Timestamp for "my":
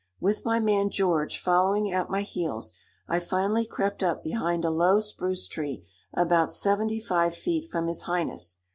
0.45-0.59, 2.09-2.23